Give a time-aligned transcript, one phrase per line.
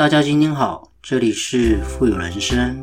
[0.00, 2.82] 大家今天好，这里是富有人生。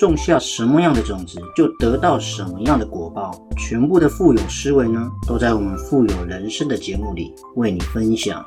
[0.00, 3.30] 种下什么样的种子，就得到什么样的果报。
[3.58, 8.42] 全部的富有思维呢，都在我们富有人生的节目里为你分享。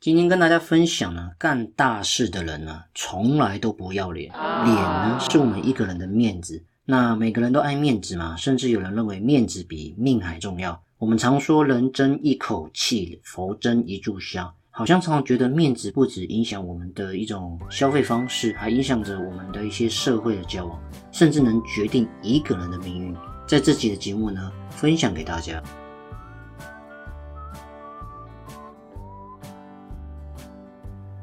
[0.00, 4.32] 今天跟大家分享呢，干大事的人呢，从来都不要脸。
[4.32, 6.62] 脸呢，是我们一个人的面子。
[6.84, 10.80] 那每个人都爱面子嘛，甚至有人认为面子比命还重要。
[10.98, 14.54] 我们常说，人争一口气，佛争一炷香。
[14.78, 20.78] 好像常常觉得面子不止影响我们的一种消费方式，还影响着我们的一些社会的交往，
[21.10, 23.12] 甚至能决定一个人的命运。
[23.44, 25.60] 在这集的节目呢，分享给大家。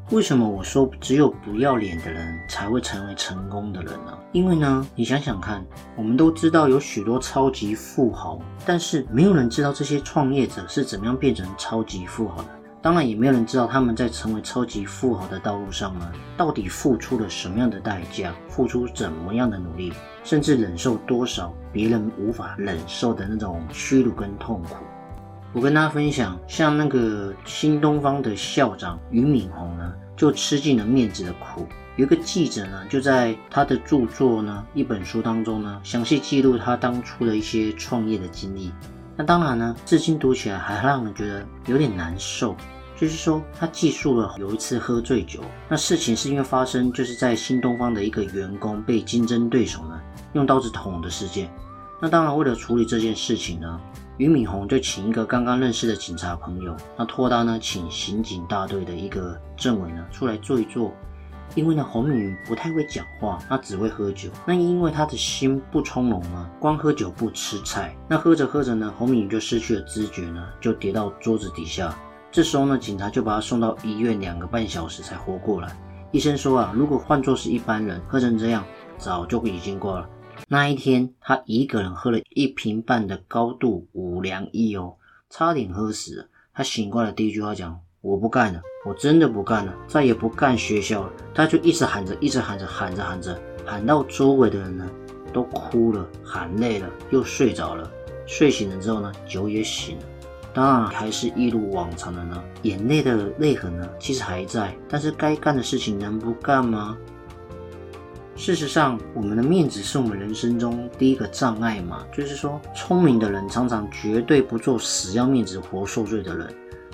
[0.09, 4.17] 为什么我说只有不要脸的人才会成为成功的人呢？
[4.33, 12.49] 因为呢，你想想看，我们都知道有许多超级富豪，但是没有人知道这些创业者是怎么样变成超级富豪的。
[12.86, 19.91] 当然，也没有人知道他们在成为超级富豪的道路上呢，到底付出了什么样的代价，付出怎么样的努力，
[20.23, 24.75] 甚至忍受多少别人无法忍受的那种屈辱跟痛苦。
[25.52, 31.67] 我跟大家分享，像那个新东方的校长俞敏洪呢，就吃尽了面子的苦。
[31.95, 38.72] 有一个记者呢，就在他的著作呢一本书当中呢，详细记录他当初的一些创业的经历。
[39.17, 42.56] 那当然呢，至今读起来还让人觉得有点难受。
[42.97, 49.99] 就是说，他记述了有一次喝醉酒，那事情是因为发生就是在新东方的一个员工被竞争对手呢
[50.33, 51.49] 用刀子捅的事件。
[52.01, 53.81] 那当然，为了处理这件事情呢，
[54.17, 60.94] 俞敏洪就请一个刚刚认识的警察朋友，那托他呢请刑警大队的一个政委呢出来坐一坐。
[61.53, 64.29] 因为呢，洪敏云不太会讲话，他只会喝酒。
[64.45, 67.95] 那因为他的心不从容啊，光喝酒不吃菜。
[68.09, 71.95] 那喝着喝着呢，洪敏云就失去了知觉呢，就跌到桌子底下。
[72.35, 75.73] 这时候呢，警察就把他送到医院，两个半小时才活过来。
[76.12, 78.62] 医生说啊，如果换作是一般人，喝成这样，
[78.97, 80.09] 早就已经挂了。
[80.50, 84.95] 那一天，他一个人喝了一瓶半的高度五粮液哦，
[85.29, 86.28] 差点喝死了。
[86.53, 94.85] 他醒过来第一句话讲：“我不干了，我真的不干了，再也不干学校了。”他就一直喊着，一直喊着，喊着喊着，喊到周围的人呢
[95.31, 97.90] 都哭了，喊累了，又睡着了。
[98.28, 100.03] 睡醒了之后呢，酒也醒了。
[100.55, 106.97] 当然还是一如往常的呢，眼泪的泪痕呢，其实还在，但是该干的事情能不干吗？
[108.38, 116.47] 事实上，我们的面子是我们人生中第一个障碍嘛，就是说，聪明的人常常绝对不做死要面子活受罪的人。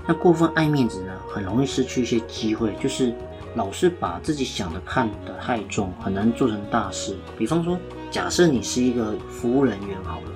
[0.07, 3.13] 那过分爱面子呢，很容易失去一些机会，就是
[3.53, 7.15] 老是把自己想的看得太重，很难做成大事。
[7.37, 7.77] 比方说，
[8.09, 10.31] 假设你是一个服务人员好了。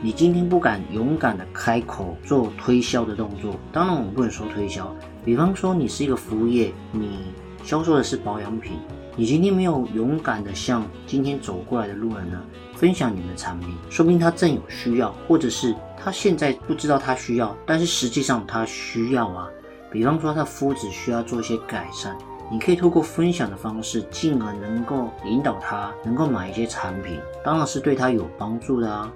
[0.00, 4.94] 你今天不敢勇敢的开口做推销的动作，当然我们不能说推销。
[5.24, 7.26] 比方说你是一个服务业，你
[7.64, 8.78] 销售的是保养品，
[9.16, 12.40] 你今天没有勇敢的向今天走过来的路人呢
[12.76, 19.48] 分享你们的产品，说明他正有需要，或者是他现在不知道他需要，但是实际上他需要啊。
[19.90, 22.16] 比方说他肤质需要做一些改善，
[22.52, 29.12] 你可以透过分享的方式，进而能够引导他能够买一些产品，当然是对他有帮助的啊。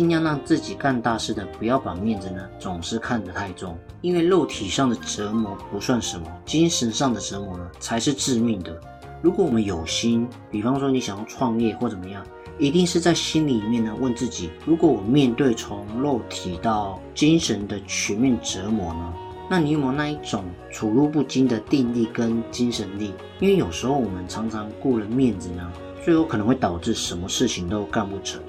[0.00, 8.80] 尽量让自己干大事的，不要把面子呢总是看得太重，因为肉体上的折磨不算什么，精神上的折磨呢才是致命的。
[9.20, 12.24] 如果我们有心，比方说你想要创业或怎么样，
[12.58, 19.12] 一定是在心里面呢问自己：如果我面对从肉体到精神的全面折磨呢，
[19.50, 23.12] 那你有没有那一种处入不惊的定力跟精神力？
[23.38, 25.70] 因为有时候我们常常顾了面子呢，
[26.02, 28.40] 最后可能会导致什么事情都干不成。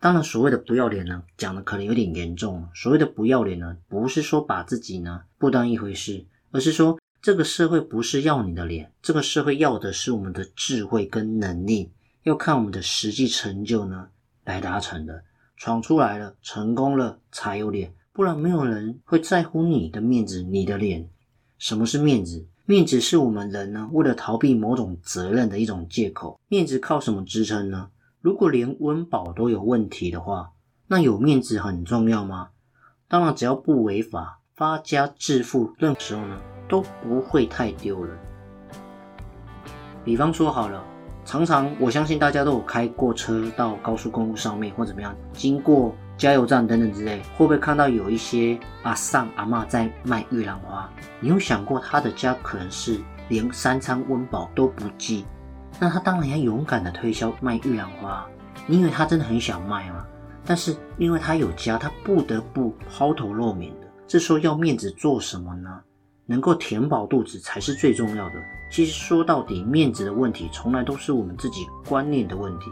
[0.00, 2.68] 当然，所谓的不要脸呢，讲的可能有点严重。
[2.72, 11.90] 所谓的不要脸呢，不是说把自己呢不当一回事，而是说这个社会不是要你的脸，这个社会要的是我们的智慧跟能力，
[12.22, 14.08] 要看我们的实际成就呢
[14.44, 15.24] 来达成的。
[15.56, 21.08] 闯出来了，成功了才有脸，不然没有人会在乎你的面子、你的脸。
[21.58, 22.46] 什么是面子？
[22.64, 26.38] 面子是我们人呢为了逃避某种责任的一种借口。
[26.46, 27.90] 面子靠什么支撑呢？
[28.20, 30.50] 如果连温饱都有问题的话，
[30.88, 32.48] 那有面子很重要吗？
[33.06, 36.36] 当然，只要不违法、发家致富，任何时候呢
[36.68, 38.18] 都不会太丢人。
[40.04, 40.82] 比方说好了，
[41.24, 50.90] 常常我相信大家都有开过车到高速公路上面或怎么样，经过加油站等等之类，会不会看到有一些阿上阿妈在卖玉兰花？
[51.20, 55.24] 你有想过他的家可能是连三餐温饱都不济？
[55.78, 58.26] 那他当然要勇敢的推销卖玉兰花。
[58.66, 60.04] 你以为他真的很想卖吗？
[60.44, 63.86] 但是因为他有家，他不得不抛头露面的。
[64.06, 65.80] 这时候要面子做什么呢？
[66.26, 68.34] 能够填饱肚子才是最重要的。
[68.70, 72.66] 其实说到底，面子的问题从来都是我们自己观念的问题。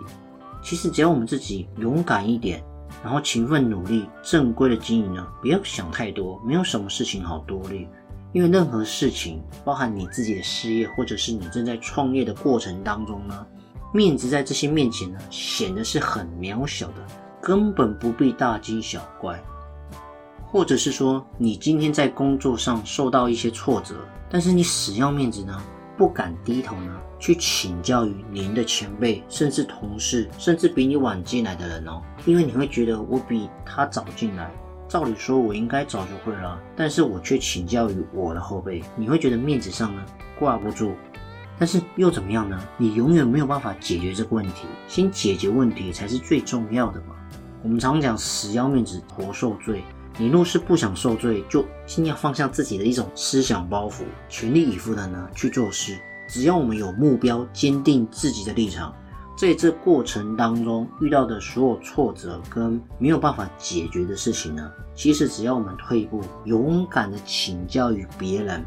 [0.62, 2.62] 其实只要我们自己勇敢一点，
[3.03, 7.88] 然后勤奋努力、正规的经营呢，不要想太多，没有什么事情好多虑。
[8.32, 13.46] 因为任何事情，包含你自己的事业，或者是你正在创业的过程当中呢，
[13.94, 17.06] 面子在这些面前呢，显得是很渺小的，
[17.40, 19.43] 根本不必大惊小怪。
[20.49, 23.94] 或者是说，你今天在工作上受到一些挫折，
[24.31, 25.61] 但是你死要面子呢，
[25.96, 34.50] 不敢低头呢，去请教于您的前辈，甚至同事，甚至比你晚进来的人哦，因为你会觉得我比他早进来，
[34.88, 40.04] 照理说我应该早就会了，但是我却请教于我的后辈，你会觉得面子上呢
[40.38, 40.92] 挂不住，
[41.58, 42.58] 但是又怎么样呢？
[42.76, 47.16] 你永远没有办法解决这个问题，先解决问题才是最重要的嘛。
[47.62, 49.82] 我们常讲死要面子活受罪。
[50.18, 55.98] 你若是不想受罪，就先要放下自己的一种思想包袱，全力以赴的呢去做事。
[56.28, 58.94] 只要我们有目标，坚定自己的立场，
[59.36, 68.64] 在这过程当中遇到的所有挫折跟没有办法解决的事情呢，其实只要我们退一步，勇敢的请教于别人，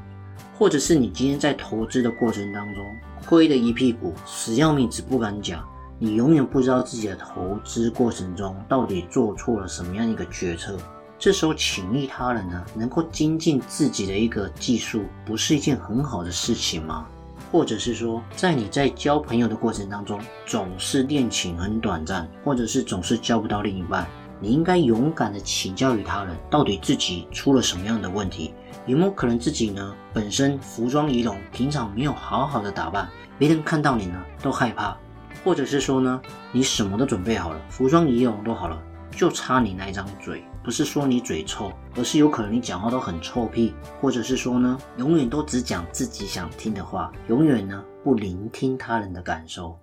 [0.59, 2.85] 或者是你今天在投资的过程当中
[3.25, 5.67] 亏的一屁股，死要面子不敢讲，
[5.97, 10.77] 你永远不知道自己的投资过程中到底做错了什么样一个决策。
[11.17, 17.07] 这时候请益他人呢，能够精进自己的一个技术，不是一件很好的事情吗？
[17.51, 24.07] 或者是说，在你在交朋友的过程当中，总是恋情很短暂，或者是总是交不到另一半，
[24.39, 28.53] 你应该勇敢的请教于他人，到底自己出了什么样的问题？
[28.85, 34.97] 有没有可能自己呢本身服装仪容，平常没有好好的打扮，别人看到你呢都害怕？
[35.43, 36.21] 或者是说呢，
[36.51, 38.81] 你什么都准备好了，服装仪容都好了，
[39.11, 40.43] 就差你那一张嘴？
[40.63, 49.77] 不是说你嘴臭，而是有可能你讲话都很臭屁，或者是说呢，永远都只讲自己想听的话，永远呢不聆听他人的感受，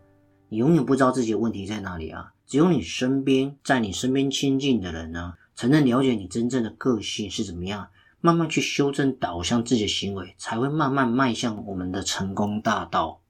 [0.48, 2.32] 你永远不知道自己的问题在哪里啊！
[2.46, 7.88] 只有你身边，在你身边亲近的人呢，才能了解你真正的个性是怎么样，
[8.20, 13.20] 慢慢去修正导向自己的行为，才会慢慢迈向我们的成功大道。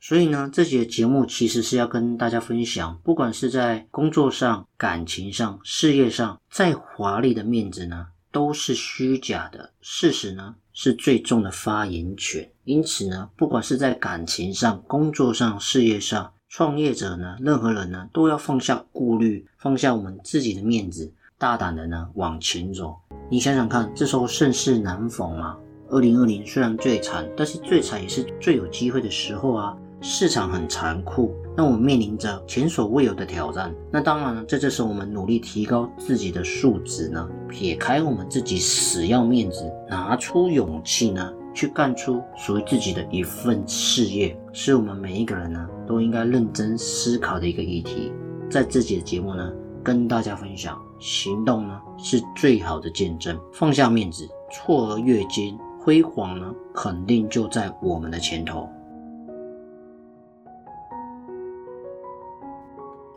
[0.00, 9.70] 所以呢，这节节目其实是要跟大家分享，不管是在工作上、感情上、事业上，再华丽的面子呢，都是虚假的。
[9.80, 12.48] 事实呢，是最重的发言权。
[12.64, 22.96] 因此呢，不管是在感情上、工作上、事业上，创业者呢，任何人呢，都要放下顾虑，放下我们自己的面子，大胆的呢往前走。
[23.28, 25.58] 你想想看，这时候盛世难逢啊！
[25.90, 29.76] 二零二零虽然最惨，但是最惨也是最有机会的时候啊！
[30.00, 33.74] 市场很残酷，那我们面临着前所未有的挑战。
[33.90, 48.12] 那当然了，这时候我们努力提高自己的素质呢，撇开我们自己死要面子，拿出勇气呢，去干出属于自己的一份事业，是我们每一个人呢都应该认真思考的一个议题。
[48.48, 49.52] 在自己的节目呢，
[49.82, 53.36] 跟大家分享，行动呢是最好的见证。
[53.52, 58.68] 放下面子，错而越肩，辉煌呢肯定就在我们的前头。